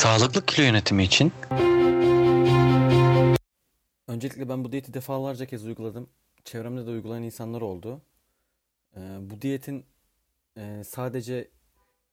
[0.00, 1.32] Sağlıklı kilo yönetimi için
[4.08, 6.10] Öncelikle ben bu diyeti defalarca kez uyguladım.
[6.44, 8.02] Çevremde de uygulayan insanlar oldu.
[8.96, 9.86] Ee, bu diyetin
[10.56, 11.50] e, sadece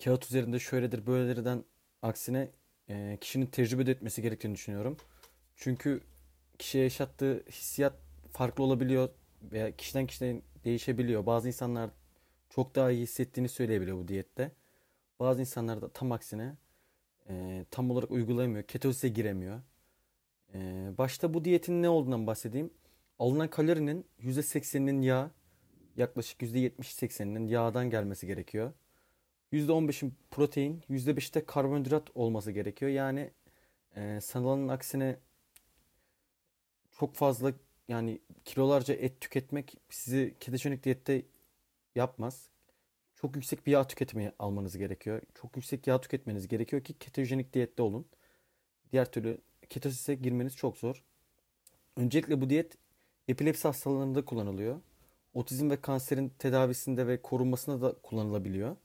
[0.03, 1.63] kağıt üzerinde şöyledir böylelerden
[2.01, 2.51] aksine
[2.89, 4.97] e, kişinin tecrübe etmesi gerektiğini düşünüyorum.
[5.55, 6.01] Çünkü
[6.59, 7.93] kişiye yaşattığı hissiyat
[8.31, 9.09] farklı olabiliyor
[9.43, 11.25] veya kişiden kişiden değişebiliyor.
[11.25, 11.89] Bazı insanlar
[12.49, 14.51] çok daha iyi hissettiğini söyleyebiliyor bu diyette.
[15.19, 16.55] Bazı insanlar da tam aksine
[17.29, 19.61] e, tam olarak uygulayamıyor, ketozise giremiyor.
[20.53, 22.73] Ee, başta bu diyetin ne olduğundan bahsedeyim.
[23.19, 25.31] Alınan kalorinin %80'inin yağ,
[25.97, 28.73] yaklaşık %70-80'inin yağdan gelmesi gerekiyor.
[29.53, 32.91] %15'in protein, %5'i de karbonhidrat olması gerekiyor.
[32.91, 33.31] Yani
[33.95, 35.19] e, sanılanın aksine
[36.99, 37.53] çok fazla
[37.87, 41.25] yani kilolarca et tüketmek sizi ketojenik diyette
[41.95, 42.49] yapmaz.
[43.21, 45.21] Çok yüksek bir yağ tüketimi almanız gerekiyor.
[45.41, 48.05] Çok yüksek yağ tüketmeniz gerekiyor ki ketojenik diyette olun.
[48.91, 51.03] Diğer türlü ketosise girmeniz çok zor.
[51.95, 52.77] Öncelikle bu diyet
[53.27, 54.81] epilepsi hastalarında kullanılıyor.
[55.33, 58.75] Otizm ve kanserin tedavisinde ve korunmasında da kullanılabiliyor.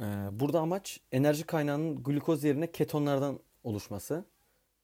[0.00, 4.24] Ee, burada amaç enerji kaynağının glukoz yerine ketonlardan oluşması.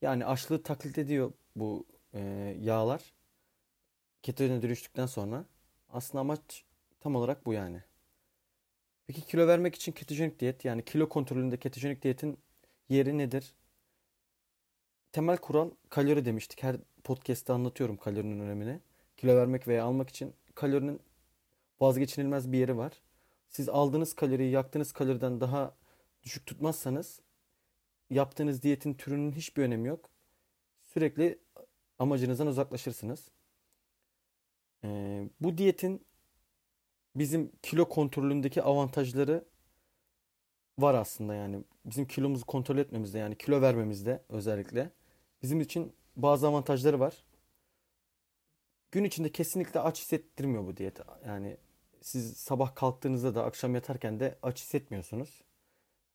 [0.02, 2.20] Yani açlığı taklit ediyor bu e,
[2.60, 3.12] yağlar.
[4.22, 5.44] Ketone dönüştükten sonra.
[5.88, 6.65] Aslında amaç
[7.06, 7.82] tam olarak bu yani.
[9.06, 12.38] Peki kilo vermek için ketojenik diyet yani kilo kontrolünde ketojenik diyetin
[12.88, 13.54] yeri nedir?
[15.12, 16.62] temel kural kalori demiştik.
[16.62, 18.80] Her podcast'te anlatıyorum kalorinin önemini.
[19.16, 21.00] Kilo vermek veya almak için kalorinin
[21.80, 22.92] vazgeçilmez bir yeri var.
[23.48, 25.76] Siz aldığınız kaloriyi yaktığınız kaloriden daha
[26.22, 27.20] düşük tutmazsanız
[28.10, 30.10] yaptığınız diyetin türünün hiçbir önemi yok.
[30.82, 31.38] Sürekli
[31.98, 33.30] amacınızdan uzaklaşırsınız.
[34.84, 36.05] Ee, bu diyetin
[37.18, 39.44] bizim kilo kontrolündeki avantajları
[40.78, 41.64] var aslında yani.
[41.84, 44.90] Bizim kilomuzu kontrol etmemizde yani kilo vermemizde özellikle
[45.42, 47.24] bizim için bazı avantajları var.
[48.92, 51.00] Gün içinde kesinlikle aç hissettirmiyor bu diyet.
[51.26, 51.56] Yani
[52.00, 55.42] siz sabah kalktığınızda da akşam yatarken de aç hissetmiyorsunuz.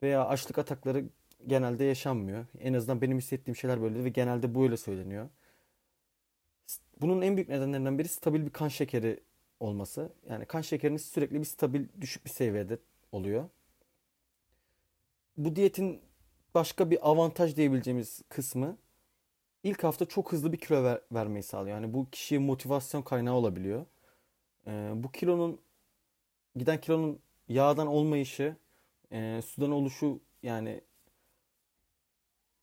[0.03, 1.05] Veya açlık atakları
[1.47, 2.45] genelde yaşanmıyor.
[2.59, 5.29] En azından benim hissettiğim şeyler böyle ve genelde böyle söyleniyor.
[7.01, 9.19] Bunun en büyük nedenlerinden biri stabil bir kan şekeri
[9.61, 10.13] olması.
[10.29, 12.79] Yani kan şekeriniz sürekli bir stabil düşük bir seviyede
[13.11, 13.49] oluyor.
[15.37, 16.01] Bu diyetin
[16.55, 18.77] başka bir avantaj diyebileceğimiz kısmı
[19.63, 21.75] ilk hafta çok hızlı bir kilo ver, vermeyi sağlıyor.
[21.75, 23.85] Yani bu kişiye motivasyon kaynağı olabiliyor.
[24.67, 25.61] Ee, bu kilonun
[26.55, 28.55] giden kilonun yağdan olmayışı,
[29.11, 30.81] e, sudan oluşu yani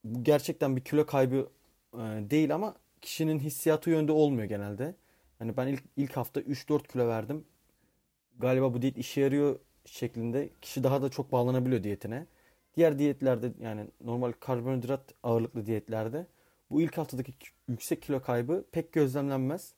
[0.05, 1.51] bu gerçekten bir kilo kaybı
[1.95, 1.99] e,
[2.31, 4.95] değil ama kişinin hissiyatı yönde olmuyor genelde.
[5.39, 7.45] Hani ben ilk ilk hafta 3-4 kilo verdim.
[8.39, 12.27] Galiba bu diyet işe yarıyor şeklinde kişi daha da çok bağlanabiliyor diyetine.
[12.77, 16.27] Diğer diyetlerde yani normal karbonhidrat ağırlıklı diyetlerde
[16.71, 17.33] bu ilk haftadaki
[17.69, 19.75] yüksek kilo kaybı pek gözlemlenmez.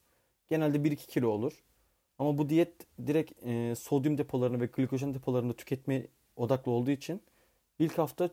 [0.50, 1.65] Genelde 1-2 kilo olur.
[2.19, 2.72] Ama bu diyet
[3.06, 6.06] direkt e, sodyum depolarını ve glikojen depolarını tüketme
[6.37, 7.22] odaklı olduğu için
[7.78, 8.31] ilk hafta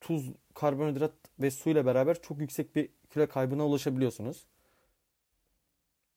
[0.00, 4.46] tuz, karbonhidrat ve su ile beraber çok yüksek bir kilo kaybına ulaşabiliyorsunuz.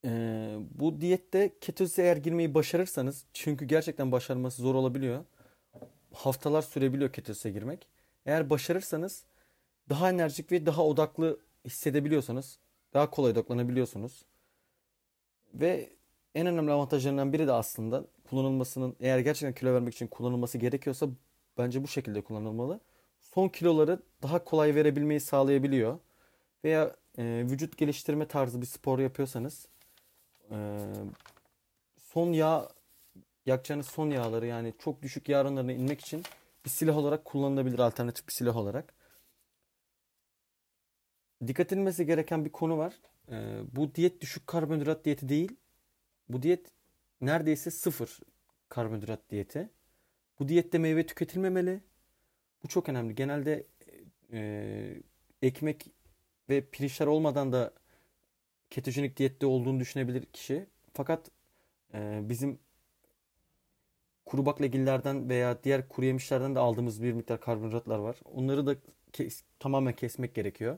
[0.06, 5.26] Ee, bu diyette ketozise eğer girmeyi başarırsanız çünkü gerçekten başarması zor olabiliyor.
[6.14, 7.88] Haftalar sürebiliyor ketozise girmek.
[8.26, 9.26] Eğer başarırsanız
[9.90, 12.60] daha enerjik ve daha odaklı hissedebiliyorsanız
[12.94, 14.26] daha kolay odaklanabiliyorsunuz.
[15.54, 15.90] Ve
[16.36, 21.08] en önemli avantajlarından biri de aslında kullanılmasının eğer gerçekten kilo vermek için kullanılması gerekiyorsa
[21.58, 22.80] bence bu şekilde kullanılmalı.
[23.22, 26.00] Son kiloları daha kolay verebilmeyi sağlayabiliyor.
[26.64, 29.68] Veya e, vücut geliştirme tarzı bir spor yapıyorsanız
[30.52, 30.58] e,
[31.98, 32.68] son yağ
[33.46, 36.24] yakacağınız son yağları yani çok düşük yağ oranlarına inmek için
[36.66, 38.94] bir silah olarak kullanılabilir alternatif bir silah olarak
[41.48, 42.94] dikkat edilmesi gereken bir konu var.
[43.32, 45.58] Ee, bu diyet düşük karbonhidrat diyeti değil.
[46.30, 46.68] Bu diyet
[47.22, 48.20] neredeyse sıfır
[48.70, 49.70] karbonhidrat diyeti.
[50.40, 51.82] Bu diyette meyve tüketilmemeli.
[52.64, 53.16] Bu çok önemli.
[53.16, 53.68] Genelde
[54.32, 55.02] e,
[55.42, 55.92] ekmek
[56.50, 57.74] ve pirinçler olmadan da
[58.74, 60.66] ketojenik diyette olduğunu düşünebilir kişi.
[60.94, 61.32] Fakat
[61.94, 62.60] e, bizim
[64.26, 68.16] kuru baklagillerden veya diğer kuru yemişlerden de aldığımız bir miktar karbonhidratlar var.
[68.26, 68.76] Onları da
[69.14, 70.78] kes, tamamen kesmek gerekiyor.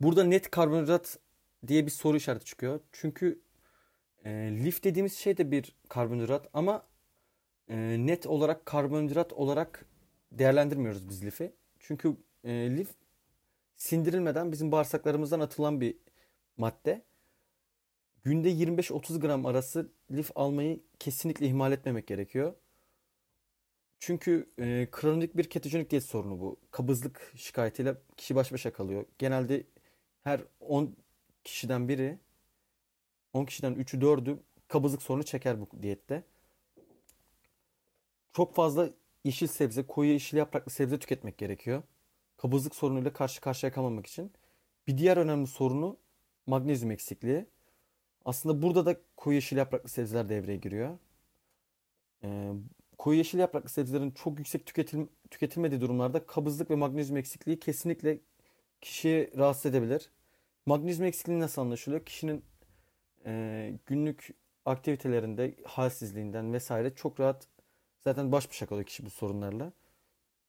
[0.00, 1.18] Burada net karbonhidrat
[1.66, 2.80] diye bir soru işareti çıkıyor.
[2.92, 3.40] Çünkü
[4.24, 4.30] e,
[4.64, 6.86] lif dediğimiz şey de bir karbonhidrat ama
[7.68, 9.84] e, net olarak karbonhidrat olarak
[10.32, 11.52] değerlendirmiyoruz biz lifi.
[11.78, 12.88] Çünkü e, lif
[13.76, 15.94] sindirilmeden bizim bağırsaklarımızdan atılan bir
[16.58, 17.04] madde.
[18.24, 22.54] Günde 25-30 gram arası lif almayı kesinlikle ihmal etmemek gerekiyor.
[23.98, 26.60] Çünkü e, kronik bir ketojenik diyet sorunu bu.
[26.70, 29.04] Kabızlık şikayetiyle kişi baş başa kalıyor.
[29.18, 29.66] Genelde
[30.24, 30.96] her 10
[31.44, 32.18] kişiden biri
[33.32, 34.38] 10 kişiden 3'ü 4'ü
[34.68, 36.24] kabızlık sorunu çeker bu diyette.
[38.32, 38.90] Çok fazla
[39.24, 41.82] yeşil sebze, koyu yeşil yapraklı sebze tüketmek gerekiyor.
[42.36, 44.32] Kabızlık sorunuyla karşı karşıya kalmamak için.
[44.86, 45.96] Bir diğer önemli sorunu
[46.48, 47.46] magnezyum eksikliği.
[48.24, 50.98] Aslında burada da koyu yeşil yapraklı sebzeler devreye giriyor.
[52.24, 52.52] Ee,
[52.98, 58.20] koyu yeşil yapraklı sebzelerin çok yüksek tüketil tüketilmediği durumlarda kabızlık ve magnezyum eksikliği kesinlikle
[58.80, 60.10] kişiyi rahatsız edebilir.
[60.66, 62.04] Magnezyum eksikliği nasıl anlaşılıyor?
[62.04, 62.44] Kişinin
[63.26, 64.34] e, günlük
[64.64, 67.48] aktivitelerinde halsizliğinden vesaire çok rahat
[68.04, 69.72] zaten baş başa kalıyor kişi bu sorunlarla.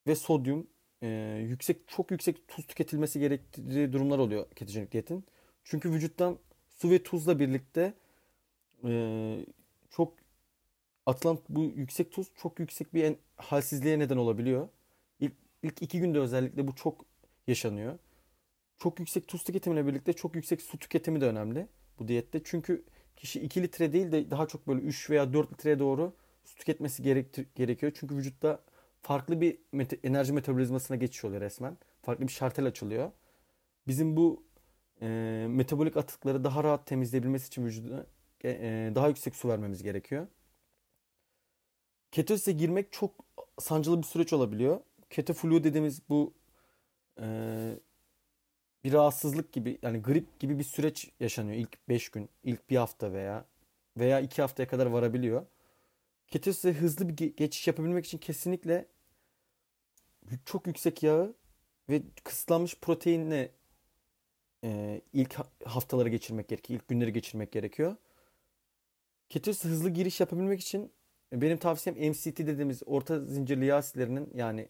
[0.07, 0.67] Ve sodyum
[1.01, 1.07] e,
[1.49, 5.25] yüksek çok yüksek tuz tüketilmesi gerektiği durumlar oluyor ketojenik diyetin.
[5.69, 6.37] Çünkü vücuttan
[6.67, 7.93] su ve tuzla birlikte
[8.83, 9.45] e,
[9.89, 10.13] çok
[11.05, 14.67] atılan bu yüksek tuz çok yüksek bir en, halsizliğe neden olabiliyor.
[15.19, 15.33] İlk,
[15.63, 17.05] ilk iki günde özellikle bu çok
[17.47, 17.99] yaşanıyor.
[18.77, 21.67] Çok yüksek tuz tüketimiyle birlikte çok yüksek su tüketimi de önemli
[21.99, 22.41] bu diyette.
[22.43, 22.83] Çünkü
[23.15, 26.13] kişi 2 litre değil de daha çok böyle 3 veya 4 litreye doğru
[26.45, 27.03] su tüketmesi
[27.55, 27.91] gerekiyor.
[27.95, 28.63] Çünkü vücutta
[29.01, 31.77] farklı bir meta enerji metabolizmasına geçiş oluyor resmen.
[32.01, 33.11] Farklı bir şartel açılıyor.
[33.87, 34.48] Bizim bu
[35.01, 35.07] e,
[35.49, 38.05] metabolik atıkları daha rahat temizleyebilmesi için vücuda
[38.43, 40.27] e, e, daha yüksek su vermemiz gerekiyor.
[42.11, 43.25] Ketozise girmek çok
[43.59, 44.79] sancılı bir süreç olabiliyor.
[45.09, 46.33] Keto flu dediğimiz bu
[47.21, 47.25] e,
[48.83, 53.13] bir rahatsızlık gibi yani grip gibi bir süreç yaşanıyor ilk 5 gün, ilk bir hafta
[53.13, 53.45] veya
[53.97, 55.45] veya 2 haftaya kadar varabiliyor.
[56.27, 58.87] Ketozise hızlı bir geçiş yapabilmek için kesinlikle
[60.45, 61.35] çok yüksek yağı
[61.89, 63.51] ve kısıtlanmış proteinle
[64.63, 65.35] e, ilk
[65.65, 67.95] haftaları geçirmek gerekiyor, ilk günleri geçirmek gerekiyor.
[69.29, 70.91] Ketozise hızlı giriş yapabilmek için
[71.33, 74.67] benim tavsiyem MCT dediğimiz orta zincirli yağ asitlerinin yani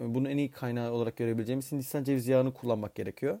[0.00, 3.40] bunu en iyi kaynağı olarak görebileceğimiz Hindistan cevizi yağını kullanmak gerekiyor.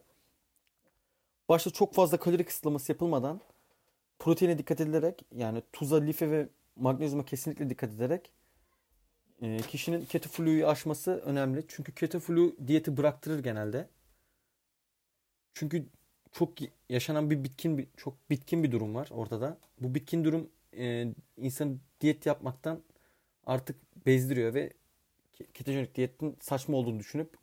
[1.48, 3.40] Başta çok fazla kalori kısıtlaması yapılmadan
[4.18, 8.32] proteine dikkat edilerek yani tuza, life ve magnezyuma kesinlikle dikkat ederek
[9.42, 11.64] e, kişinin keto flu'yu aşması önemli.
[11.68, 13.88] Çünkü keto flu diyeti bıraktırır genelde.
[15.58, 15.86] Çünkü
[16.32, 16.52] çok
[16.88, 19.58] yaşanan bir bitkin bir çok bitkin bir durum var ortada.
[19.80, 21.06] Bu bitkin durum e,
[21.36, 22.82] insanı diyet yapmaktan
[23.46, 24.72] artık bezdiriyor ve
[25.54, 27.36] ketojenik diyetin saçma olduğunu düşünüp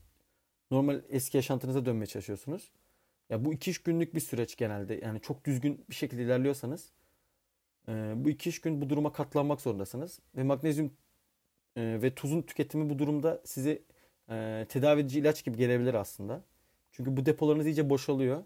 [0.71, 2.71] normal eski yaşantınıza dönmeye çalışıyorsunuz.
[3.29, 4.99] Ya bu iki iş günlük bir süreç genelde.
[5.03, 6.91] Yani çok düzgün bir şekilde ilerliyorsanız
[7.87, 10.19] e, bu iki iş gün bu duruma katlanmak zorundasınız.
[10.37, 10.93] Ve magnezyum
[11.77, 13.83] e, ve tuzun tüketimi bu durumda sizi
[14.29, 16.43] e, tedavi edici ilaç gibi gelebilir aslında.
[16.95, 18.43] Çünkü bu depolarınız iyice boşalıyor.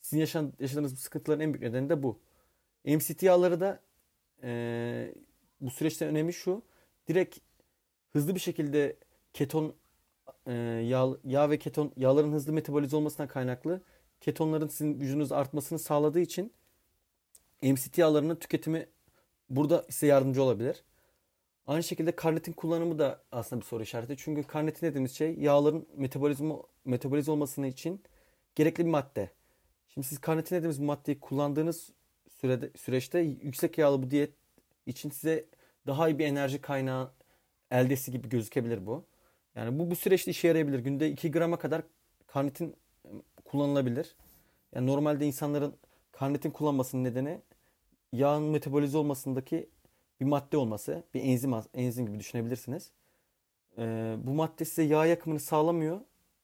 [0.00, 2.20] Sizin yaşan, yaşadığınız sıkıntıların en büyük nedeni de bu.
[2.84, 3.80] MCT yağları da
[4.42, 5.14] e,
[5.60, 6.62] bu süreçte önemi şu.
[7.08, 7.38] Direkt
[8.12, 8.96] hızlı bir şekilde
[9.32, 9.74] keton
[10.46, 13.82] e, yağ, yağ ve keton yağların hızlı metabolize olmasından kaynaklı
[14.20, 16.52] ketonların sizin vücudunuz artmasını sağladığı için
[17.62, 18.86] MCT yağlarının tüketimi
[19.50, 20.84] burada size yardımcı olabilir.
[21.66, 24.16] Aynı şekilde karnitin kullanımı da aslında bir soru işareti.
[24.16, 28.02] Çünkü karnitin dediğimiz şey yağların metabolizma metabolize olmasını için
[28.54, 29.30] gerekli bir madde.
[29.88, 31.92] Şimdi siz karnitin dediğimiz maddeyi kullandığınız
[32.40, 34.30] sürede, süreçte yüksek yağlı bu diyet
[34.86, 35.44] için size
[35.86, 37.12] daha iyi bir enerji kaynağı
[37.70, 39.04] eldesi gibi gözükebilir bu.
[39.54, 40.78] Yani bu bu süreçte işe yarayabilir.
[40.78, 41.82] Günde 2 grama kadar
[42.26, 42.76] karnitin
[43.44, 44.16] kullanılabilir.
[44.74, 45.74] Yani normalde insanların
[46.12, 47.40] karnitin kullanmasının nedeni
[48.12, 49.68] yağın metabolize olmasındaki
[50.24, 51.04] bir madde olması.
[51.14, 52.90] Bir enzim, enzim gibi düşünebilirsiniz.
[53.78, 56.00] Ee, bu madde size yağ yakımını sağlamıyor.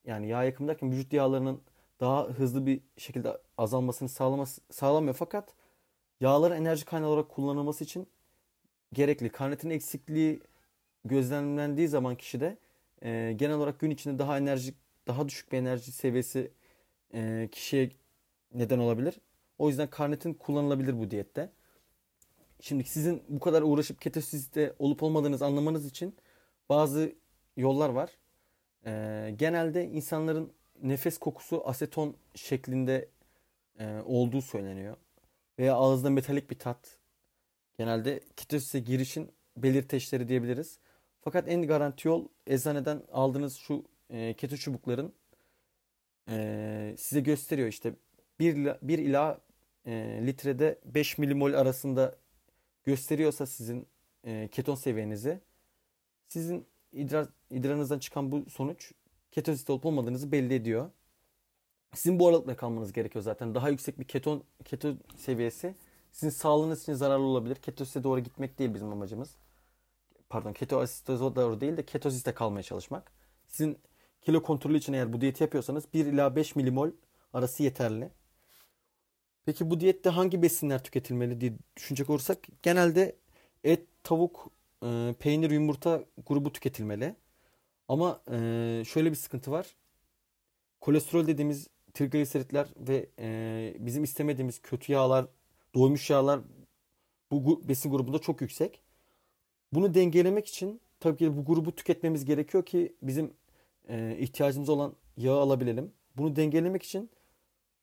[0.07, 1.61] Yani yağ yakımı derken vücut yağlarının
[2.01, 5.15] daha hızlı bir şekilde azalmasını sağlaması, sağlamıyor.
[5.15, 5.55] Fakat
[6.21, 8.09] yağların enerji kaynağı olarak kullanılması için
[8.93, 9.29] gerekli.
[9.29, 10.41] Karnitin eksikliği
[11.05, 12.59] gözlemlendiği zaman kişide
[13.03, 16.51] e, genel olarak gün içinde daha enerjik, daha düşük bir enerji seviyesi
[17.15, 17.91] e, kişiye
[18.55, 19.21] neden olabilir.
[19.59, 21.51] O yüzden karnitin kullanılabilir bu diyette.
[22.61, 26.17] Şimdi sizin bu kadar uğraşıp ketosizde olup olmadığınızı anlamanız için
[26.69, 27.13] bazı
[27.57, 28.11] yollar var.
[28.87, 30.53] E, genelde insanların
[30.83, 33.09] nefes kokusu aseton şeklinde
[33.79, 34.97] e, olduğu söyleniyor.
[35.59, 36.99] Veya ağızda metalik bir tat.
[37.79, 40.79] Genelde ketosize girişin belirteçleri diyebiliriz.
[41.21, 45.13] Fakat en garanti yol eczaneden aldığınız şu e, keto çubukların
[46.29, 47.95] e, size gösteriyor işte
[48.41, 49.41] 1 ila, 1 ila
[49.87, 49.93] e,
[50.27, 52.20] litrede 5 milimol arasında
[52.91, 53.89] gösteriyorsa sizin
[54.25, 55.41] e, keton seviyenizi
[56.29, 58.93] sizin idrar, idrarınızdan çıkan bu sonuç
[59.31, 60.91] ketozist olup olmadığınızı belli ediyor.
[61.95, 63.55] Sizin bu aralıkta kalmanız gerekiyor zaten.
[63.55, 65.75] Daha yüksek bir keton keto seviyesi
[66.13, 67.57] sizin sağlığınız için zararlı olabilir.
[67.57, 69.37] Ketosise doğru gitmek değil bizim amacımız.
[70.29, 73.13] pardon ketoasistoze doğru değil de ketoziste kalmaya çalışmak.
[73.47, 73.79] Sizin
[74.21, 76.91] kilo kontrolü için eğer bu diyeti yapıyorsanız 1 ila 5 milimol
[77.33, 78.11] arası yeterli.
[79.47, 83.17] Peki bu diyette hangi besinler tüketilmeli diye düşünecek olursak genelde
[83.65, 84.51] et, tavuk,
[84.85, 87.15] e, peynir, yumurta grubu tüketilmeli.
[87.89, 88.37] Ama e,
[88.87, 89.67] şöyle bir sıkıntı var.
[90.81, 95.27] Kolesterol dediğimiz trigliseritler ve e, bizim istemediğimiz kötü yağlar,
[95.75, 96.41] doymuş yağlar
[97.31, 98.83] bu besin grubunda çok yüksek.
[99.73, 103.33] Bunu dengelemek için tabii ki bu grubu tüketmemiz gerekiyor ki bizim
[104.19, 105.93] ihtiyacımız olan yağı alabilelim.
[106.17, 107.11] Bunu dengelemek için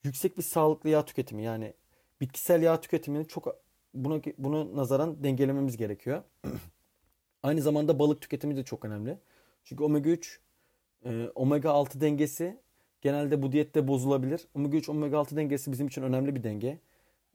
[0.07, 1.73] yüksek bir sağlıklı yağ tüketimi yani
[2.21, 3.55] bitkisel yağ tüketimini çok
[3.93, 6.23] buna bunu nazaran dengelememiz gerekiyor.
[7.43, 9.17] Aynı zamanda balık tüketimi de çok önemli.
[9.63, 10.39] Çünkü omega 3
[11.05, 12.57] e, omega 6 dengesi
[13.01, 14.47] genelde bu diyette bozulabilir.
[14.53, 16.79] Omega 3 omega 6 dengesi bizim için önemli bir denge.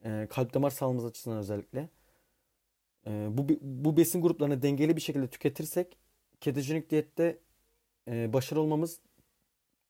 [0.05, 1.89] E, kalp damar sağlığımız açısından özellikle.
[3.07, 5.97] E, bu bu besin gruplarını dengeli bir şekilde tüketirsek
[6.41, 7.37] ketojenik diyette
[8.07, 8.99] e, başarılı olmamız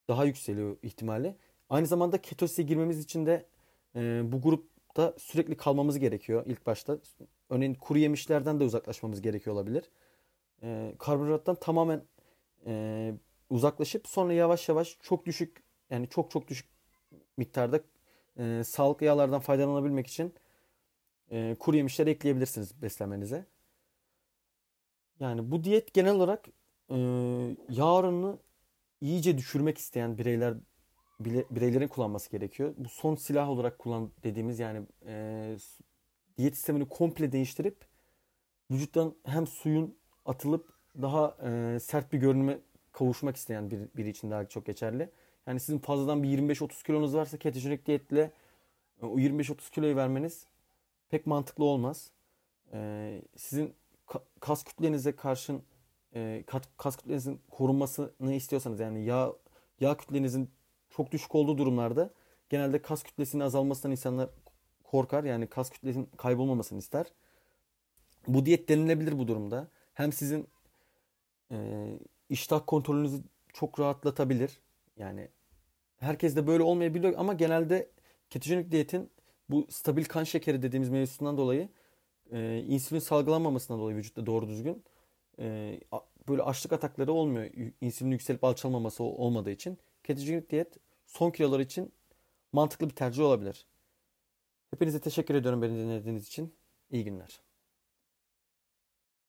[0.07, 1.35] daha yükseliyor ihtimali.
[1.73, 3.45] Aynı zamanda ketosize girmemiz için de
[3.95, 6.97] e, bu grupta sürekli kalmamız gerekiyor ilk başta.
[7.49, 9.89] Örneğin kuru yemişlerden de uzaklaşmamız gerekiyor olabilir.
[10.63, 12.03] E, karbonhidrattan tamamen
[12.65, 13.13] e,
[13.49, 16.67] uzaklaşıp sonra yavaş yavaş çok düşük yani çok çok düşük
[17.37, 17.79] miktarda
[18.37, 20.33] e, sağlıklı yağlardan faydalanabilmek için
[21.31, 23.45] e, kuru yemişler ekleyebilirsiniz beslenmenize.
[25.19, 26.47] Yani bu diyet genel olarak
[26.89, 26.95] e,
[27.69, 28.37] yağ oranını
[29.01, 30.53] iyice düşürmek isteyen bireyler
[31.25, 32.73] bireylerin kullanması gerekiyor.
[32.77, 35.55] Bu son silah olarak kullan dediğimiz yani e,
[36.37, 37.85] diyet sistemini komple değiştirip
[38.71, 42.59] vücuttan hem suyun atılıp daha e, sert bir görünüme
[42.91, 45.09] kavuşmak isteyen bir, biri için daha çok geçerli.
[45.47, 48.31] Yani sizin fazladan bir 25-30 kilonuz varsa ketojenik diyetle
[49.01, 50.47] e, o 25-30 kiloyu vermeniz
[51.09, 52.11] pek mantıklı olmaz.
[52.73, 53.73] E, sizin
[54.07, 55.63] ka- kas kütlenize karşın
[56.15, 56.43] e,
[56.77, 59.33] kas kütlenizin korunmasını istiyorsanız yani yağ
[59.79, 60.49] yağ kütlenizin
[60.95, 62.13] çok düşük olduğu durumlarda
[62.49, 64.29] genelde kas kütlesinin azalmasından insanlar
[64.83, 65.23] korkar.
[65.23, 67.05] Yani kas kütlesinin kaybolmamasını ister.
[68.27, 69.67] Bu diyet denilebilir bu durumda.
[69.93, 70.47] Hem sizin
[71.51, 71.87] e,
[72.29, 73.23] iştah kontrolünüzü
[73.53, 74.59] çok rahatlatabilir.
[74.97, 75.29] Yani
[75.97, 77.89] herkes de böyle olmayabiliyor ama genelde
[78.29, 79.09] ketojenik diyetin
[79.49, 81.69] bu stabil kan şekeri dediğimiz mevzusundan dolayı
[82.31, 84.83] e, insülin salgılanmamasından dolayı vücutta doğru düzgün
[85.39, 85.79] e,
[86.27, 87.49] böyle açlık atakları olmuyor.
[87.81, 91.93] İnsülin yükselip alçalmaması olmadığı için ketojenik diyet son kilolar için
[92.51, 93.65] mantıklı bir tercih olabilir.
[94.71, 96.55] Hepinize teşekkür ediyorum beni dinlediğiniz için.
[96.89, 97.41] İyi günler.